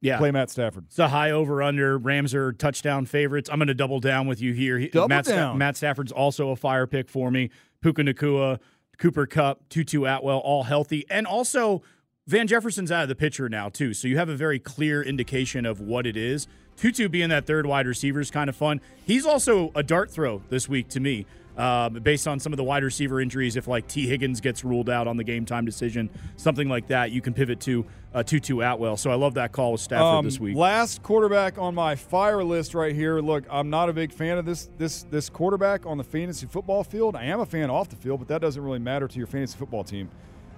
Yeah. 0.00 0.18
Play 0.18 0.30
Matt 0.30 0.50
Stafford. 0.50 0.84
It's 0.86 0.98
a 0.98 1.08
high 1.08 1.30
over 1.30 1.62
under. 1.62 1.96
Rams 1.98 2.34
are 2.34 2.52
touchdown 2.52 3.06
favorites. 3.06 3.48
I'm 3.50 3.58
going 3.58 3.68
to 3.68 3.74
double 3.74 3.98
down 3.98 4.26
with 4.26 4.40
you 4.40 4.52
here. 4.52 4.78
He- 4.78 4.88
Double 4.88 5.08
Matt, 5.08 5.24
Sta- 5.24 5.34
down. 5.34 5.58
Matt 5.58 5.76
Stafford's 5.76 6.12
also 6.12 6.50
a 6.50 6.56
fire 6.56 6.86
pick 6.86 7.08
for 7.08 7.30
me. 7.30 7.50
Puka 7.80 8.02
Nacua, 8.02 8.60
Cooper 8.98 9.26
Kupp, 9.26 9.68
Tutu 9.70 10.04
Atwell, 10.04 10.38
all 10.38 10.64
healthy. 10.64 11.04
And 11.10 11.26
also, 11.26 11.82
Van 12.26 12.46
Jefferson's 12.46 12.92
out 12.92 13.04
of 13.04 13.08
the 13.08 13.14
picture 13.16 13.48
now, 13.48 13.68
too. 13.70 13.94
So 13.94 14.06
you 14.06 14.18
have 14.18 14.28
a 14.28 14.36
very 14.36 14.58
clear 14.58 15.02
indication 15.02 15.64
of 15.64 15.80
what 15.80 16.06
it 16.06 16.16
is. 16.16 16.46
Tutu 16.76 17.08
being 17.08 17.30
that 17.30 17.46
third 17.46 17.66
wide 17.66 17.86
receiver 17.86 18.20
is 18.20 18.30
kind 18.30 18.48
of 18.50 18.56
fun. 18.56 18.80
He's 19.04 19.24
also 19.26 19.72
a 19.74 19.82
dart 19.82 20.10
throw 20.10 20.42
this 20.50 20.68
week 20.68 20.88
to 20.90 21.00
me. 21.00 21.26
Um, 21.56 21.94
based 21.94 22.28
on 22.28 22.38
some 22.38 22.52
of 22.52 22.58
the 22.58 22.64
wide 22.64 22.84
receiver 22.84 23.18
injuries, 23.18 23.56
if 23.56 23.66
like 23.66 23.88
Tee 23.88 24.06
Higgins 24.06 24.42
gets 24.42 24.62
ruled 24.62 24.90
out 24.90 25.08
on 25.08 25.16
the 25.16 25.24
game 25.24 25.46
time 25.46 25.64
decision, 25.64 26.10
something 26.36 26.68
like 26.68 26.88
that, 26.88 27.12
you 27.12 27.22
can 27.22 27.32
pivot 27.32 27.60
to 27.60 27.86
uh, 28.12 28.22
Tutu 28.22 28.60
Atwell. 28.60 28.98
So 28.98 29.10
I 29.10 29.14
love 29.14 29.32
that 29.34 29.52
call 29.52 29.72
with 29.72 29.80
Stafford 29.80 30.04
Um, 30.18 30.24
this 30.26 30.38
week. 30.38 30.54
Last 30.54 31.02
quarterback 31.02 31.56
on 31.56 31.74
my 31.74 31.94
fire 31.96 32.44
list 32.44 32.74
right 32.74 32.94
here. 32.94 33.20
Look, 33.20 33.44
I'm 33.50 33.70
not 33.70 33.88
a 33.88 33.94
big 33.94 34.12
fan 34.12 34.36
of 34.36 34.44
this 34.44 34.68
this 34.76 35.04
this 35.04 35.30
quarterback 35.30 35.86
on 35.86 35.96
the 35.96 36.04
fantasy 36.04 36.46
football 36.46 36.84
field. 36.84 37.16
I 37.16 37.24
am 37.24 37.40
a 37.40 37.46
fan 37.46 37.70
off 37.70 37.88
the 37.88 37.96
field, 37.96 38.18
but 38.18 38.28
that 38.28 38.42
doesn't 38.42 38.62
really 38.62 38.78
matter 38.78 39.08
to 39.08 39.16
your 39.16 39.26
fantasy 39.26 39.56
football 39.56 39.82
team. 39.82 40.10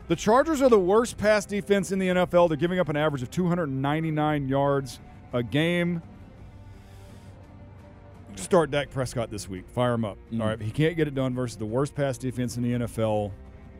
The 0.09 0.17
Chargers 0.17 0.61
are 0.63 0.69
the 0.71 0.81
worst 0.81 1.17
pass 1.17 1.47
defense 1.47 1.93
in 1.93 2.01
the 2.01 2.09
NFL. 2.09 2.49
They're 2.49 2.57
giving 2.57 2.81
up 2.81 2.89
an 2.89 2.97
average 2.97 3.23
of 3.23 3.31
299 3.31 4.49
yards 4.49 4.99
a 5.33 5.43
game. 5.43 6.03
Start 8.37 8.71
Dak 8.71 8.91
Prescott 8.91 9.31
this 9.31 9.49
week. 9.49 9.69
Fire 9.69 9.95
him 9.95 10.05
up. 10.05 10.17
Mm. 10.33 10.41
All 10.41 10.47
right. 10.47 10.61
If 10.61 10.65
he 10.67 10.71
can't 10.71 10.97
get 10.97 11.09
it 11.09 11.15
done 11.15 11.35
versus 11.35 11.57
the 11.57 11.67
worst 11.67 11.95
pass 11.95 12.17
defense 12.19 12.57
in 12.57 12.63
the 12.63 12.73
NFL, 12.87 13.33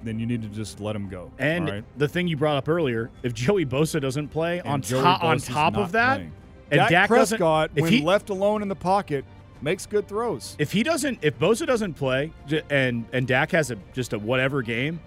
then 0.03 0.19
you 0.19 0.27
need 0.27 0.43
to 0.43 0.49
just 0.49 0.81
let 0.81 0.97
him 0.97 1.09
go. 1.09 1.31
And 1.39 1.69
right? 1.69 1.85
the 1.97 2.09
thing 2.09 2.27
you 2.29 2.37
brought 2.37 2.57
up 2.57 2.69
earlier, 2.69 3.11
if 3.23 3.35
Joey 3.35 3.65
Bosa 3.67 4.01
doesn't 4.01 4.29
play, 4.29 4.59
And 4.59 4.69
on 4.69 4.81
top 4.83 5.23
on 5.23 5.39
top 5.39 5.77
of 5.77 5.93
that, 5.93 6.17
playing. 6.17 6.33
and 6.71 6.79
Dak, 6.79 6.91
Dak 6.91 7.09
Prescott, 7.09 7.71
if 7.77 7.83
when 7.83 7.93
he- 7.93 8.03
left 8.03 8.31
alone 8.31 8.63
in 8.63 8.69
the 8.69 8.77
pocket, 8.77 9.25
makes 9.61 9.87
good 9.87 10.07
throws. 10.09 10.57
if 10.59 10.73
he 10.73 10.83
doesn't, 10.83 11.19
if 11.23 11.39
Bosa 11.39 11.67
doesn't 11.67 11.95
play, 11.95 12.33
and 12.71 13.05
and 13.13 13.27
Dak 13.27 13.51
has 13.53 13.71
a 13.71 13.77
just 13.93 14.13
a 14.13 14.19
whatever 14.19 14.63
game, 14.63 15.01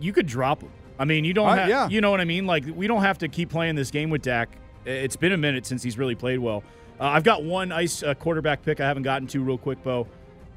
you 0.00 0.12
could 0.12 0.26
drop 0.26 0.62
him. 0.62 0.70
I 0.98 1.04
mean, 1.04 1.24
you 1.24 1.32
don't. 1.34 1.48
Uh, 1.48 1.56
have, 1.56 1.68
yeah. 1.68 1.88
You 1.88 2.00
know 2.00 2.10
what 2.10 2.20
I 2.20 2.24
mean? 2.24 2.46
Like 2.46 2.64
we 2.74 2.86
don't 2.86 3.02
have 3.02 3.18
to 3.18 3.28
keep 3.28 3.48
playing 3.50 3.74
this 3.74 3.90
game 3.90 4.10
with 4.10 4.22
Dak. 4.22 4.48
It's 4.84 5.16
been 5.16 5.32
a 5.32 5.36
minute 5.36 5.66
since 5.66 5.82
he's 5.82 5.98
really 5.98 6.14
played 6.14 6.38
well. 6.38 6.62
Uh, 7.00 7.04
I've 7.04 7.24
got 7.24 7.42
one 7.42 7.72
ice 7.72 8.02
uh, 8.02 8.14
quarterback 8.14 8.62
pick 8.62 8.80
I 8.80 8.86
haven't 8.86 9.02
gotten 9.02 9.26
to 9.28 9.40
real 9.42 9.58
quick, 9.58 9.82
Beau. 9.82 10.06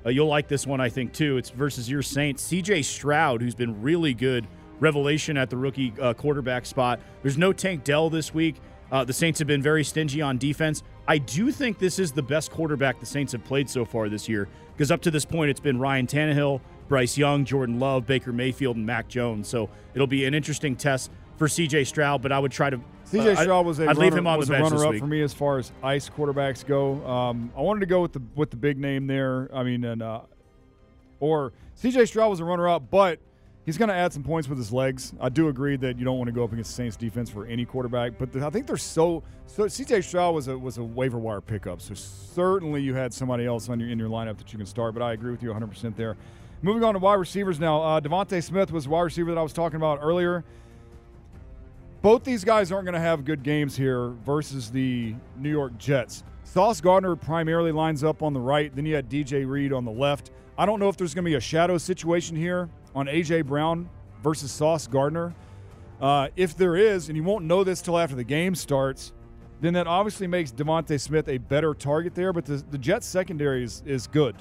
Uh, 0.06 0.10
you'll 0.10 0.28
like 0.28 0.48
this 0.48 0.68
one, 0.68 0.80
I 0.80 0.90
think, 0.90 1.14
too. 1.14 1.38
It's 1.38 1.50
versus 1.50 1.90
your 1.90 2.02
Saints. 2.02 2.44
C.J. 2.44 2.84
Stroud, 2.84 3.42
who's 3.42 3.56
been 3.56 3.82
really 3.82 4.14
good, 4.14 4.48
revelation 4.80 5.38
at 5.38 5.50
the 5.50 5.58
rookie 5.58 5.94
uh, 6.00 6.14
quarterback 6.14 6.66
spot. 6.66 7.00
There's 7.24 7.38
no 7.38 7.52
Tank 7.52 7.84
Dell 7.84 8.10
this 8.10 8.34
week. 8.34 8.58
Uh, 8.92 9.04
the 9.04 9.14
Saints 9.14 9.40
have 9.40 9.48
been 9.48 9.62
very 9.62 9.84
stingy 9.84 10.22
on 10.22 10.38
defense. 10.38 10.84
I 11.08 11.18
do 11.18 11.52
think 11.52 11.80
this 11.80 12.00
is 12.00 12.12
the 12.12 12.22
best 12.22 12.52
quarterback 12.52 13.00
the 13.00 13.06
Saints 13.06 13.32
have 13.32 13.44
played 13.44 13.70
so 13.70 13.84
far 13.84 14.08
this 14.08 14.30
year 14.30 14.48
because 14.74 14.92
up 14.92 15.02
to 15.02 15.12
this 15.12 15.26
point, 15.26 15.50
it's 15.50 15.60
been 15.60 15.80
Ryan 15.80 16.08
Tannehill, 16.08 16.62
Bryce 16.88 17.18
Young, 17.18 17.44
Jordan 17.44 17.80
Love, 17.80 18.06
Baker 18.06 18.32
Mayfield, 18.32 18.78
and 18.78 18.86
Mac 18.86 19.08
Jones. 19.08 19.48
So 19.48 19.70
it'll 19.94 20.08
be 20.08 20.26
an 20.26 20.34
interesting 20.34 20.76
test 20.76 21.12
for 21.38 21.48
C.J. 21.48 21.86
Stroud, 21.86 22.22
but 22.22 22.32
I 22.32 22.40
would 22.40 22.52
try 22.52 22.70
to. 22.70 22.80
CJ 23.12 23.42
Stroud 23.42 23.66
was 23.66 23.80
a 23.80 23.84
I'd 23.84 23.88
runner, 23.88 24.00
leave 24.00 24.16
him 24.16 24.28
on 24.28 24.38
was 24.38 24.48
the 24.50 24.56
a 24.56 24.58
bench 24.60 24.72
runner 24.72 24.86
up 24.86 24.92
week. 24.92 25.00
for 25.00 25.08
me 25.08 25.22
as 25.22 25.34
far 25.34 25.58
as 25.58 25.72
ice 25.82 26.10
quarterbacks 26.10 26.66
go. 26.66 27.06
Um, 27.08 27.52
I 27.58 27.62
wanted 27.62 27.80
to 27.82 27.86
go 27.86 28.02
with 28.02 28.14
the 28.14 28.22
with 28.36 28.52
the 28.52 28.58
big 28.58 28.78
name 28.78 29.08
there. 29.08 29.50
I 29.54 29.64
mean, 29.64 29.84
and 29.86 30.02
uh, 30.02 30.22
or 31.20 31.54
CJ 31.82 32.08
Stroud 32.08 32.30
was 32.30 32.40
a 32.40 32.46
runner 32.46 32.68
up, 32.68 32.90
but 32.92 33.20
He's 33.68 33.78
going 33.78 33.90
to 33.90 33.96
add 33.96 34.14
some 34.14 34.24
points 34.24 34.48
with 34.48 34.58
his 34.58 34.72
legs. 34.72 35.12
I 35.20 35.28
do 35.28 35.50
agree 35.50 35.76
that 35.76 36.00
you 36.00 36.06
don't 36.06 36.18
want 36.18 36.30
to 36.30 36.32
go 36.32 36.46
up 36.46 36.54
against 36.54 36.72
the 36.72 36.76
Saints 36.76 36.96
defense 36.96 37.30
for 37.30 37.46
any 37.46 37.66
quarterback, 37.66 38.14
but 38.18 38.32
the, 38.32 38.46
I 38.46 38.50
think 38.50 38.66
they're 38.66 38.78
so 38.78 39.24
so. 39.46 39.66
CJ 39.66 40.06
Stroud 40.06 40.34
was 40.34 40.48
a 40.48 40.58
was 40.58 40.78
a 40.78 40.84
waiver 40.86 41.18
wire 41.18 41.42
pickup, 41.42 41.82
so 41.82 41.94
certainly 41.94 42.82
you 42.82 42.96
had 42.96 43.14
somebody 43.14 43.46
else 43.46 43.68
on 43.68 43.78
your 43.78 43.90
in 43.90 44.00
your 44.00 44.08
lineup 44.08 44.38
that 44.38 44.54
you 44.54 44.58
can 44.58 44.66
start. 44.66 44.94
But 44.94 45.04
I 45.04 45.12
agree 45.12 45.32
with 45.32 45.44
you 45.44 45.50
100 45.50 45.68
percent 45.68 45.98
there. 45.98 46.16
Moving 46.62 46.82
on 46.86 46.94
to 46.94 47.00
wide 47.02 47.16
receivers 47.16 47.60
now. 47.60 47.82
Uh, 47.82 48.00
DeVonta 48.00 48.42
Smith 48.42 48.72
was 48.72 48.86
the 48.86 48.90
wide 48.90 49.02
receiver 49.02 49.32
that 49.32 49.38
I 49.38 49.44
was 49.44 49.52
talking 49.52 49.76
about 49.76 50.00
earlier. 50.02 50.46
Both 52.02 52.24
these 52.24 52.44
guys 52.44 52.72
aren't 52.72 52.86
going 52.86 52.94
to 52.94 53.00
have 53.00 53.26
good 53.26 53.44
games 53.44 53.76
here 53.76 54.10
versus 54.24 54.70
the 54.70 55.16
New 55.38 55.50
York 55.50 55.78
Jets. 55.78 56.24
Sauce 56.44 56.80
Gardner 56.80 57.16
primarily 57.16 57.72
lines 57.72 58.04
up 58.04 58.22
on 58.22 58.34
the 58.34 58.40
right. 58.40 58.74
Then 58.76 58.86
you 58.86 58.96
had 58.96 59.10
DJ 59.10 59.48
Reed 59.48 59.74
on 59.74 59.84
the 59.84 59.92
left. 59.92 60.32
I 60.58 60.66
don't 60.66 60.80
know 60.80 60.90
if 60.90 60.98
there's 60.98 61.14
going 61.14 61.26
to 61.26 61.30
be 61.30 61.36
a 61.36 61.42
shadow 61.42 61.78
situation 61.78 62.36
here 62.36 62.70
on 62.96 63.08
AJ 63.08 63.46
Brown 63.46 63.90
versus 64.24 64.52
Sauce 64.52 64.88
Gardner. 64.88 65.34
Uh, 66.00 66.28
if 66.36 66.56
there 66.56 66.76
is, 66.76 67.10
and 67.10 67.18
you 67.18 67.24
won't 67.24 67.46
know 67.46 67.64
this 67.64 67.82
till 67.82 67.98
after 67.98 68.16
the 68.16 68.24
game 68.24 68.54
starts, 68.54 69.12
then 69.60 69.74
that 69.74 69.88
obviously 69.88 70.28
makes 70.28 70.52
DeVonta 70.52 71.02
Smith 71.02 71.28
a 71.28 71.40
better 71.40 71.74
target 71.74 72.14
there. 72.14 72.32
But 72.32 72.46
the, 72.46 72.64
the 72.70 72.78
Jets 72.78 73.08
secondary 73.08 73.64
is, 73.64 73.82
is 73.86 74.06
good. 74.06 74.36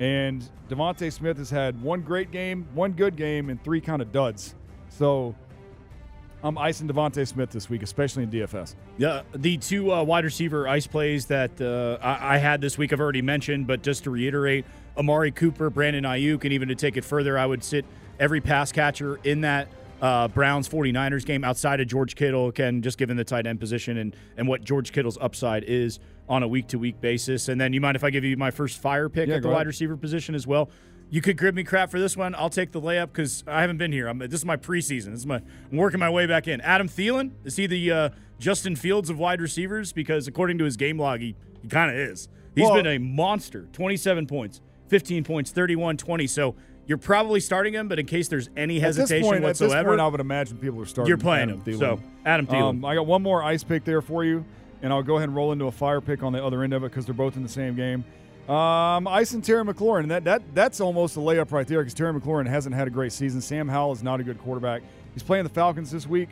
And 0.00 0.48
DeVonta 0.68 1.12
Smith 1.12 1.36
has 1.36 1.50
had 1.50 1.80
one 1.82 2.00
great 2.00 2.30
game, 2.30 2.66
one 2.74 2.92
good 2.92 3.16
game, 3.16 3.50
and 3.50 3.62
three 3.62 3.80
kind 3.80 4.00
of 4.00 4.12
duds. 4.12 4.54
So 4.88 5.34
I'm 6.46 6.56
icing 6.58 6.86
DeVonta 6.86 7.26
Smith 7.26 7.50
this 7.50 7.68
week, 7.68 7.82
especially 7.82 8.22
in 8.22 8.30
DFS. 8.30 8.76
Yeah, 8.98 9.22
the 9.34 9.56
two 9.56 9.92
uh, 9.92 10.04
wide 10.04 10.24
receiver 10.24 10.68
ice 10.68 10.86
plays 10.86 11.26
that 11.26 11.60
uh, 11.60 11.98
I, 12.00 12.36
I, 12.36 12.38
had 12.38 12.60
this 12.60 12.78
week 12.78 12.92
I've 12.92 13.00
already 13.00 13.20
mentioned, 13.20 13.66
but 13.66 13.82
just 13.82 14.04
to 14.04 14.10
reiterate, 14.10 14.64
Amari 14.96 15.32
Cooper, 15.32 15.70
Brandon 15.70 16.04
Aiyuk, 16.04 16.44
and 16.44 16.52
even 16.52 16.68
to 16.68 16.76
take 16.76 16.96
it 16.96 17.04
further, 17.04 17.36
I 17.36 17.46
would 17.46 17.64
sit 17.64 17.84
every 18.20 18.40
pass 18.40 18.70
catcher 18.70 19.18
in 19.24 19.40
that 19.40 19.66
uh, 20.00 20.28
Browns 20.28 20.68
49ers 20.68 21.26
game 21.26 21.42
outside 21.42 21.80
of 21.80 21.88
George 21.88 22.14
Kittle, 22.14 22.46
again, 22.46 22.80
just 22.80 22.96
given 22.96 23.16
the 23.16 23.24
tight 23.24 23.46
end 23.48 23.58
position 23.58 23.96
and, 23.96 24.14
and 24.36 24.46
what 24.46 24.62
George 24.62 24.92
Kittle's 24.92 25.18
upside 25.20 25.64
is 25.64 25.98
on 26.28 26.44
a 26.44 26.48
week 26.48 26.68
to 26.68 26.78
week 26.78 27.00
basis. 27.00 27.48
And 27.48 27.60
then 27.60 27.72
you 27.72 27.80
mind 27.80 27.96
if 27.96 28.04
I 28.04 28.10
give 28.10 28.22
you 28.22 28.36
my 28.36 28.52
first 28.52 28.80
fire 28.80 29.08
pick 29.08 29.28
yeah, 29.28 29.36
at 29.36 29.42
the 29.42 29.48
wide 29.48 29.66
receiver 29.66 29.96
position 29.96 30.36
as 30.36 30.46
well? 30.46 30.70
You 31.08 31.20
could 31.20 31.38
give 31.38 31.54
me 31.54 31.62
crap 31.62 31.90
for 31.90 32.00
this 32.00 32.16
one. 32.16 32.34
I'll 32.34 32.50
take 32.50 32.72
the 32.72 32.80
layup 32.80 33.12
because 33.12 33.44
I 33.46 33.60
haven't 33.60 33.78
been 33.78 33.92
here. 33.92 34.08
I'm, 34.08 34.18
this 34.18 34.32
is 34.34 34.44
my 34.44 34.56
preseason. 34.56 35.10
This 35.12 35.20
is 35.20 35.26
my 35.26 35.36
I'm 35.70 35.76
working 35.76 36.00
my 36.00 36.10
way 36.10 36.26
back 36.26 36.48
in. 36.48 36.60
Adam 36.62 36.88
Thielen 36.88 37.30
is 37.44 37.56
he 37.56 37.66
the 37.66 37.90
uh, 37.92 38.08
Justin 38.40 38.74
Fields 38.74 39.08
of 39.08 39.18
wide 39.18 39.40
receivers? 39.40 39.92
Because 39.92 40.26
according 40.26 40.58
to 40.58 40.64
his 40.64 40.76
game 40.76 40.98
log, 40.98 41.20
he, 41.20 41.36
he 41.62 41.68
kind 41.68 41.90
of 41.90 41.96
is. 41.96 42.28
He's 42.54 42.64
Well- 42.64 42.74
been 42.74 42.86
a 42.86 42.98
monster. 42.98 43.68
27 43.72 44.26
points, 44.26 44.60
15 44.88 45.22
points, 45.24 45.50
31, 45.52 45.96
20. 45.96 46.26
So 46.26 46.56
you're 46.86 46.98
probably 46.98 47.38
starting 47.40 47.74
him, 47.74 47.86
but 47.88 47.98
in 47.98 48.06
case 48.06 48.26
there's 48.28 48.48
any 48.56 48.80
hesitation 48.80 49.22
point, 49.24 49.44
at 49.44 49.48
this 49.48 49.60
whatsoever, 49.60 49.90
point, 49.90 50.00
I 50.00 50.06
would 50.08 50.20
imagine 50.20 50.58
people 50.58 50.80
are 50.80 50.86
starting. 50.86 51.08
you're 51.08 51.18
playing 51.18 51.50
Adam 51.50 51.60
him. 51.60 51.74
Thielen. 51.74 51.78
So 51.78 52.00
Adam 52.24 52.46
Thielen. 52.46 52.68
Um, 52.70 52.84
I 52.84 52.94
got 52.96 53.06
one 53.06 53.22
more 53.22 53.42
ice 53.42 53.62
pick 53.64 53.84
there 53.84 54.00
for 54.02 54.24
you, 54.24 54.44
and 54.82 54.92
I'll 54.92 55.02
go 55.02 55.16
ahead 55.16 55.28
and 55.28 55.36
roll 55.36 55.52
into 55.52 55.66
a 55.66 55.72
fire 55.72 56.00
pick 56.00 56.22
on 56.22 56.32
the 56.32 56.44
other 56.44 56.62
end 56.64 56.72
of 56.72 56.82
it 56.84 56.90
because 56.90 57.04
they're 57.04 57.14
both 57.14 57.36
in 57.36 57.42
the 57.42 57.48
same 57.48 57.74
game. 57.76 58.04
Um, 58.48 59.08
ice 59.08 59.32
and 59.32 59.42
Terry 59.42 59.64
McLaurin. 59.64 60.06
That 60.08 60.22
that 60.24 60.42
that's 60.54 60.80
almost 60.80 61.16
a 61.16 61.20
layup 61.20 61.50
right 61.50 61.66
there 61.66 61.80
because 61.80 61.94
Terry 61.94 62.12
McLaurin 62.12 62.46
hasn't 62.46 62.76
had 62.76 62.86
a 62.86 62.90
great 62.90 63.12
season. 63.12 63.40
Sam 63.40 63.68
Howell 63.68 63.92
is 63.92 64.04
not 64.04 64.20
a 64.20 64.22
good 64.22 64.38
quarterback. 64.38 64.82
He's 65.14 65.24
playing 65.24 65.44
the 65.44 65.50
Falcons 65.50 65.90
this 65.90 66.06
week. 66.06 66.28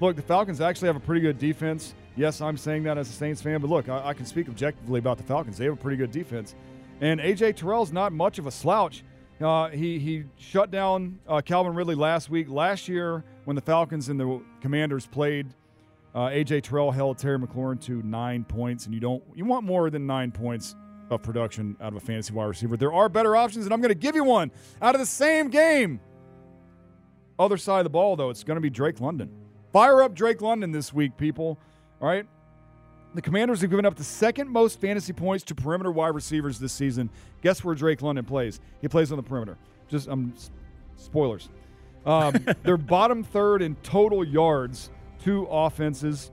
Look, 0.00 0.14
the 0.14 0.22
Falcons 0.22 0.60
actually 0.60 0.86
have 0.86 0.96
a 0.96 1.00
pretty 1.00 1.22
good 1.22 1.38
defense. 1.38 1.94
Yes, 2.14 2.40
I'm 2.40 2.56
saying 2.56 2.84
that 2.84 2.98
as 2.98 3.08
a 3.08 3.12
Saints 3.12 3.42
fan, 3.42 3.60
but 3.60 3.68
look, 3.68 3.88
I, 3.88 4.08
I 4.08 4.14
can 4.14 4.26
speak 4.26 4.48
objectively 4.48 4.98
about 4.98 5.16
the 5.16 5.24
Falcons. 5.24 5.58
They 5.58 5.64
have 5.64 5.74
a 5.74 5.76
pretty 5.76 5.96
good 5.96 6.12
defense, 6.12 6.54
and 7.00 7.18
AJ 7.18 7.56
Terrell's 7.56 7.92
not 7.92 8.12
much 8.12 8.38
of 8.38 8.46
a 8.46 8.50
slouch. 8.52 9.02
Uh, 9.40 9.68
he 9.68 9.98
he 9.98 10.24
shut 10.38 10.70
down 10.70 11.18
uh, 11.26 11.40
Calvin 11.40 11.74
Ridley 11.74 11.96
last 11.96 12.30
week. 12.30 12.48
Last 12.48 12.86
year, 12.86 13.24
when 13.44 13.56
the 13.56 13.62
Falcons 13.62 14.08
and 14.08 14.20
the 14.20 14.40
Commanders 14.60 15.06
played, 15.06 15.48
uh, 16.14 16.28
AJ 16.28 16.62
Terrell 16.62 16.92
held 16.92 17.18
Terry 17.18 17.40
McLaurin 17.40 17.80
to 17.82 18.02
nine 18.02 18.44
points, 18.44 18.84
and 18.84 18.94
you 18.94 19.00
don't 19.00 19.24
you 19.34 19.44
want 19.44 19.66
more 19.66 19.90
than 19.90 20.06
nine 20.06 20.30
points 20.30 20.76
of 21.10 21.22
production 21.22 21.76
out 21.80 21.92
of 21.92 21.96
a 21.96 22.00
fantasy 22.00 22.32
wide 22.32 22.46
receiver. 22.46 22.76
There 22.76 22.92
are 22.92 23.08
better 23.08 23.36
options, 23.36 23.64
and 23.64 23.72
I'm 23.72 23.80
going 23.80 23.90
to 23.90 23.94
give 23.94 24.14
you 24.14 24.24
one 24.24 24.50
out 24.82 24.94
of 24.94 25.00
the 25.00 25.06
same 25.06 25.48
game. 25.48 26.00
Other 27.38 27.56
side 27.56 27.80
of 27.80 27.84
the 27.84 27.90
ball, 27.90 28.16
though, 28.16 28.30
it's 28.30 28.44
going 28.44 28.56
to 28.56 28.60
be 28.60 28.70
Drake 28.70 29.00
London. 29.00 29.30
Fire 29.72 30.02
up 30.02 30.14
Drake 30.14 30.40
London 30.40 30.72
this 30.72 30.92
week, 30.92 31.16
people. 31.16 31.58
All 32.00 32.08
right. 32.08 32.26
The 33.14 33.22
Commanders 33.22 33.60
have 33.62 33.70
given 33.70 33.86
up 33.86 33.94
the 33.94 34.04
second 34.04 34.50
most 34.50 34.80
fantasy 34.80 35.12
points 35.12 35.44
to 35.44 35.54
perimeter 35.54 35.90
wide 35.90 36.14
receivers 36.14 36.58
this 36.58 36.72
season. 36.72 37.08
Guess 37.42 37.64
where 37.64 37.74
Drake 37.74 38.02
London 38.02 38.24
plays? 38.24 38.60
He 38.80 38.88
plays 38.88 39.10
on 39.10 39.16
the 39.16 39.22
perimeter. 39.22 39.56
Just 39.88 40.08
um, 40.08 40.34
spoilers. 40.96 41.48
Um, 42.04 42.34
they're 42.62 42.76
bottom 42.76 43.22
third 43.24 43.62
in 43.62 43.74
total 43.76 44.24
yards 44.24 44.90
to 45.24 45.46
offenses. 45.46 46.30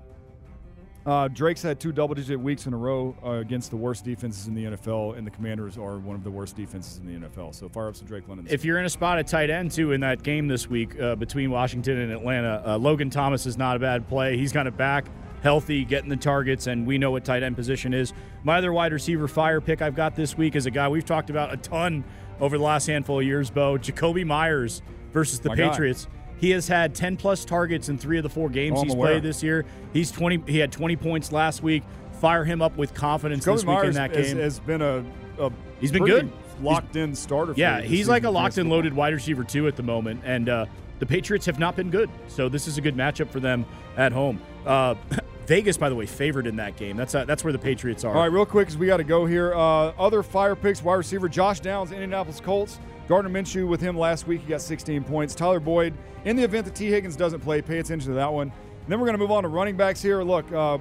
Uh, 1.05 1.27
Drake's 1.27 1.61
had 1.61 1.81
two 1.81 1.91
double-digit 1.91 2.39
weeks 2.39 2.65
in 2.65 2.73
a 2.73 2.77
row 2.77 3.13
uh, 3.25 3.31
against 3.31 3.71
the 3.71 3.75
worst 3.75 4.05
defenses 4.05 4.47
in 4.47 4.55
the 4.55 4.63
NFL, 4.65 5.17
and 5.17 5.27
the 5.27 5.31
Commanders 5.31 5.77
are 5.77 5.99
one 5.99 6.15
of 6.15 6.23
the 6.23 6.31
worst 6.31 6.55
defenses 6.55 6.97
in 6.97 7.05
the 7.05 7.27
NFL. 7.27 7.53
So 7.53 7.67
fire 7.67 7.89
up 7.89 7.95
some 7.97 8.07
Drake 8.07 8.27
London. 8.27 8.47
if 8.49 8.63
you're 8.63 8.79
in 8.79 8.85
a 8.85 8.89
spot 8.89 9.19
at 9.19 9.27
tight 9.27 9.49
end 9.49 9.71
too 9.71 9.91
in 9.91 9.99
that 10.01 10.23
game 10.23 10.47
this 10.47 10.69
week 10.69 10.97
uh, 10.99 11.15
between 11.15 11.51
Washington 11.51 11.97
and 11.97 12.11
Atlanta, 12.11 12.63
uh, 12.65 12.77
Logan 12.77 13.09
Thomas 13.09 13.45
is 13.45 13.57
not 13.57 13.75
a 13.75 13.79
bad 13.79 14.07
play. 14.07 14.37
He's 14.37 14.53
kind 14.53 14.67
of 14.67 14.77
back, 14.77 15.07
healthy, 15.41 15.83
getting 15.83 16.09
the 16.09 16.15
targets, 16.15 16.67
and 16.67 16.87
we 16.87 16.97
know 16.97 17.11
what 17.11 17.25
tight 17.25 17.43
end 17.43 17.57
position 17.57 17.93
is. 17.93 18.13
My 18.43 18.59
other 18.59 18.71
wide 18.71 18.93
receiver 18.93 19.27
fire 19.27 19.59
pick 19.59 19.81
I've 19.81 19.95
got 19.95 20.15
this 20.15 20.37
week 20.37 20.55
is 20.55 20.65
a 20.67 20.71
guy 20.71 20.87
we've 20.87 21.05
talked 21.05 21.29
about 21.29 21.53
a 21.53 21.57
ton 21.57 22.05
over 22.39 22.57
the 22.57 22.63
last 22.63 22.87
handful 22.87 23.19
of 23.19 23.25
years, 23.25 23.49
Beau. 23.49 23.77
Jakobi 23.77 24.25
Meyers 24.25 24.81
versus 25.11 25.41
the 25.41 25.49
My. 25.49 25.55
Patriots. 25.55 26.07
He 26.37 26.51
has 26.51 26.67
had 26.67 26.93
10 26.93 27.17
plus 27.17 27.45
targets 27.45 27.89
in 27.89 27.97
three 27.97 28.17
of 28.17 28.23
the 28.23 28.29
four 28.29 28.49
games 28.49 28.79
Oh, 28.79 28.83
he's 28.83 28.93
aware. 28.93 29.11
played 29.13 29.23
this 29.23 29.41
year. 29.41 29.65
He's 29.93 30.11
20. 30.11 30.43
He 30.51 30.57
had 30.57 30.71
20 30.71 30.95
points 30.97 31.31
last 31.31 31.63
week. 31.63 31.83
Fire 32.19 32.43
him 32.45 32.61
up 32.61 32.75
with 32.77 32.93
confidence 32.93 33.45
Jakobi 33.45 33.53
this 33.55 33.65
week 33.65 33.69
in 33.69 33.81
Meyers 33.83 33.95
that 33.95 34.15
has, 34.15 34.27
game. 34.27 34.37
has 34.37 34.59
been 34.59 34.81
a, 34.81 35.03
a 35.39 35.51
He's 35.79 35.91
been 35.91 36.05
good. 36.05 36.31
locked-in 36.61 37.15
starter. 37.15 37.53
for 37.53 37.59
Yeah, 37.59 37.79
you 37.79 37.87
he's 37.89 38.07
like 38.07 38.23
a 38.23 38.29
locked 38.29 38.57
and 38.57 38.69
loaded 38.69 38.93
wide 38.93 39.13
receiver 39.13 39.43
too 39.43 39.67
at 39.67 39.75
the 39.75 39.83
moment, 39.83 40.21
and 40.23 40.47
uh, 40.47 40.65
the 40.99 41.05
Patriots 41.05 41.45
have 41.47 41.59
not 41.59 41.75
been 41.75 41.89
good. 41.89 42.09
So 42.27 42.47
this 42.49 42.67
is 42.67 42.77
a 42.77 42.81
good 42.81 42.95
matchup 42.95 43.29
for 43.29 43.39
them 43.41 43.65
at 43.97 44.11
home. 44.13 44.41
Uh, 44.65 44.95
Vegas, 45.47 45.75
by 45.75 45.89
the 45.89 45.95
way, 45.95 46.05
favored 46.05 46.47
in 46.47 46.55
that 46.55 46.77
game. 46.77 46.95
That's 46.95 47.13
uh, 47.13 47.25
that's 47.25 47.43
where 47.43 47.51
the 47.51 47.59
Patriots 47.59 48.05
are. 48.05 48.13
All 48.15 48.21
right, 48.21 48.31
real 48.31 48.45
quick, 48.45 48.67
because 48.67 48.77
we 48.77 48.87
got 48.87 48.97
to 48.97 49.03
go 49.03 49.25
here. 49.25 49.53
Uh, 49.53 49.87
other 49.99 50.23
fire 50.23 50.55
picks, 50.55 50.81
wide 50.81 50.95
receiver 50.95 51.27
Josh 51.27 51.59
Downs, 51.59 51.91
Indianapolis 51.91 52.39
Colts. 52.39 52.79
Gardner 53.07 53.29
Minshew 53.29 53.67
with 53.67 53.81
him 53.81 53.97
last 53.97 54.27
week. 54.27 54.41
He 54.41 54.47
got 54.47 54.61
16 54.61 55.03
points. 55.03 55.35
Tyler 55.35 55.59
Boyd, 55.59 55.93
in 56.25 56.35
the 56.35 56.43
event 56.43 56.65
that 56.65 56.75
Tee 56.75 56.89
Higgins 56.89 57.15
doesn't 57.15 57.41
play, 57.41 57.61
pay 57.61 57.79
attention 57.79 58.09
to 58.09 58.15
that 58.15 58.31
one. 58.31 58.47
And 58.49 58.87
then 58.87 58.99
we're 58.99 59.05
going 59.05 59.17
to 59.17 59.21
move 59.21 59.31
on 59.31 59.43
to 59.43 59.49
running 59.49 59.75
backs 59.75 60.01
here. 60.01 60.23
Look, 60.23 60.51
uh, 60.51 60.77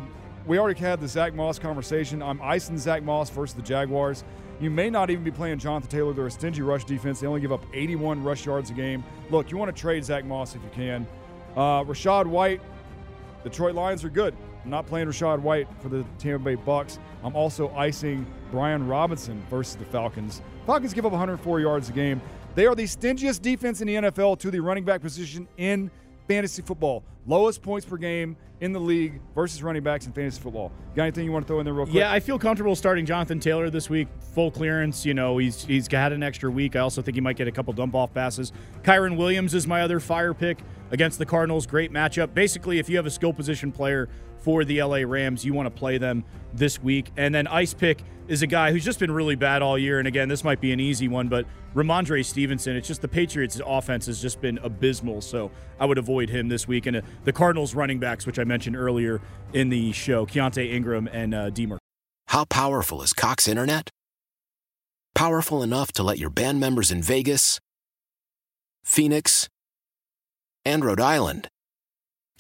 we 0.47 0.59
already 0.59 0.79
had 0.79 1.01
the 1.01 1.09
Zack 1.09 1.35
Moss 1.35 1.59
conversation. 1.59 2.23
I'm 2.23 2.41
icing 2.43 2.79
Zack 2.79 3.03
Moss 3.03 3.31
versus 3.31 3.55
the 3.55 3.63
Jaguars. 3.63 4.25
You 4.61 4.71
may 4.71 4.91
not 4.91 5.11
even 5.11 5.25
be 5.25 5.31
playing 5.31 5.59
Jonathan 5.59 5.91
Taylor. 5.91 6.13
They're 6.13 6.27
a 6.27 6.31
stingy 6.31 6.63
rush 6.63 6.85
defense. 6.85 7.21
They 7.21 7.27
only 7.27 7.41
give 7.41 7.53
up 7.53 7.65
81 7.73 8.23
rush 8.23 8.47
yards 8.47 8.71
a 8.71 8.75
game. 8.75 9.03
Look, 9.31 9.51
you 9.51 9.57
want 9.57 9.75
to 9.75 9.81
trade 9.81 10.05
Zack 10.05 10.25
Moss 10.25 10.55
if 10.55 10.63
you 10.63 10.71
can. 10.73 11.07
Uh, 11.57 11.83
Rachaad 11.85 12.27
White, 12.27 12.61
Detroit 13.43 13.75
Lions 13.75 14.05
are 14.05 14.11
good. 14.11 14.35
I'm 14.65 14.71
not 14.71 14.87
playing 14.87 15.09
Rachaad 15.09 15.41
White 15.41 15.69
for 15.81 15.89
the 15.89 16.05
Tampa 16.19 16.45
Bay 16.45 16.55
Bucks. 16.55 16.99
I'm 17.25 17.35
also 17.35 17.75
icing 17.75 18.27
Brian 18.51 18.87
Robinson 18.87 19.43
versus 19.51 19.77
the 19.77 19.85
Falcons. 19.85 20.43
Falcons 20.67 20.95
give 20.95 21.05
up 21.05 21.13
104 21.13 21.61
yards 21.61 21.89
a 21.89 21.93
game. 21.93 22.21
They 22.55 22.67
are 22.67 22.75
the 22.75 22.85
stingiest 22.85 23.43
defense 23.43 23.81
in 23.81 23.89
the 23.89 23.95
NFL 23.95 24.39
to 24.41 24.51
the 24.51 24.61
running 24.61 24.85
back 24.85 25.01
position 25.01 25.49
in 25.57 25.91
fantasy 26.29 26.63
football. 26.63 27.03
Lowest 27.27 27.63
points 27.63 27.87
per 27.87 27.97
game 27.97 28.37
in 28.61 28.73
the 28.73 28.81
league 28.81 29.21
versus 29.35 29.63
running 29.63 29.83
backs 29.83 30.07
in 30.07 30.13
fantasy 30.13 30.41
football. 30.41 30.71
Got 30.95 31.05
anything 31.05 31.25
you 31.25 31.33
want 31.33 31.47
to 31.47 31.49
throw 31.49 31.61
in 31.61 31.65
there 31.65 31.75
real 31.75 31.87
quick? 31.87 31.97
Yeah, 31.97 32.13
I 32.13 32.21
feel 32.21 32.39
comfortable 32.39 32.77
starting 32.77 33.07
Jonathan 33.07 33.41
Taylor 33.41 33.71
this 33.71 33.89
week. 33.91 34.09
Full 34.35 34.51
clearance. 34.51 35.05
You 35.07 35.15
know, 35.15 35.39
he's 35.39 35.65
he's 35.65 35.91
had 35.91 36.13
an 36.13 36.23
extra 36.23 36.51
week. 36.51 36.77
I 36.77 36.81
also 36.81 37.03
think 37.03 37.17
he 37.17 37.21
might 37.21 37.37
get 37.37 37.49
a 37.49 37.53
couple 37.53 37.73
dump 37.73 37.95
off 37.95 38.13
passes. 38.13 38.53
Kyren 38.83 39.17
Williams 39.17 39.55
is 39.55 39.67
my 39.67 39.83
other 39.83 39.99
fire 40.01 40.35
pick 40.35 40.59
against 40.91 41.19
the 41.19 41.27
Cardinals. 41.27 41.67
Great 41.67 41.93
matchup. 41.93 42.35
Basically, 42.35 42.79
if 42.79 42.89
you 42.89 42.97
have 42.97 43.07
a 43.07 43.11
skill 43.11 43.33
position 43.33 43.73
player 43.73 44.09
for 44.43 44.65
the 44.65 44.83
LA 44.83 44.99
Rams, 44.99 45.45
you 45.45 45.55
want 45.55 45.67
to 45.67 45.71
play 45.71 45.99
them 45.99 46.25
this 46.53 46.83
week. 46.83 47.11
And 47.17 47.35
then 47.35 47.47
ice 47.47 47.75
pick 47.75 48.03
is 48.29 48.43
a 48.43 48.47
guy 48.47 48.73
who's 48.73 48.85
just 48.85 48.99
been 48.99 49.11
really 49.11 49.35
bad 49.35 49.63
all 49.63 49.79
year. 49.79 49.99
And 49.99 50.09
again, 50.09 50.29
this 50.29 50.45
might 50.45 50.61
be 50.61 50.73
an 50.73 50.81
easy 50.81 51.09
one, 51.09 51.29
but 51.29 51.47
Rhamondre 51.75 52.25
Stevenson. 52.25 52.77
It's 52.77 52.89
just 52.89 53.03
the 53.03 53.09
Patriots' 53.09 53.61
offense 53.65 54.07
has 54.07 54.21
just 54.21 54.41
been 54.41 54.59
abysmal. 54.59 55.21
So 55.21 55.51
I 55.81 55.87
would 55.87 55.99
avoid 55.99 56.29
him 56.29 56.49
this 56.49 56.69
week. 56.69 56.87
And 56.87 56.99
uh, 56.99 57.03
the 57.25 57.33
Cardinals 57.33 57.75
running 57.75 57.99
backs, 57.99 58.27
which 58.27 58.39
I 58.39 58.45
mentioned 58.45 58.77
earlier 58.77 59.21
in 59.53 59.69
the 59.69 59.93
show, 59.93 60.27
Keaontay 60.27 60.73
Ingram 60.73 61.09
and 61.13 61.35
uh, 61.35 61.51
Deemer. 61.51 61.79
How 62.29 62.45
powerful 62.45 63.03
is 63.03 63.13
Cox 63.13 63.47
Internet? 63.47 63.91
Powerful 65.15 65.63
enough 65.63 65.93
to 65.93 66.03
let 66.03 66.19
your 66.19 66.31
band 66.31 66.59
members 66.59 66.91
in 66.91 67.03
Vegas, 67.03 67.61
Phoenix, 68.83 69.49
and 70.65 70.85
Rhode 70.85 71.01
Island 71.01 71.49